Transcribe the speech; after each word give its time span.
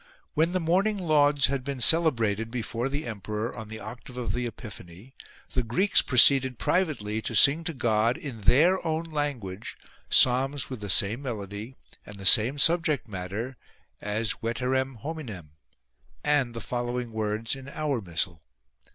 When 0.33 0.53
the 0.53 0.59
morning 0.59 0.97
lauds 0.97 1.45
had 1.45 1.63
been 1.63 1.79
cele 1.79 2.11
brated 2.11 2.49
before 2.49 2.89
the 2.89 3.05
emperor 3.05 3.55
on 3.55 3.67
the 3.67 3.79
octave 3.79 4.17
of 4.17 4.33
the 4.33 4.47
Epiphany, 4.47 5.13
the 5.53 5.61
Greeks 5.61 6.01
proceeded 6.01 6.57
privately 6.57 7.21
to 7.21 7.35
sing 7.35 7.63
to 7.65 7.73
God 7.75 8.17
in 8.17 8.41
their 8.41 8.83
own 8.83 9.03
language 9.03 9.77
psalms 10.09 10.71
with 10.71 10.81
the 10.81 10.89
same 10.89 11.21
melody 11.21 11.75
and 12.03 12.15
the 12.17 12.25
same 12.25 12.57
subject 12.57 13.07
matter 13.07 13.57
as" 14.01 14.33
Feterem 14.41 14.97
hominem" 15.03 15.51
and 16.39 16.55
the 16.55 16.61
following 16.61 17.11
words 17.11 17.55
in 17.55 17.69
our 17.69 18.01
missal. 18.01 18.41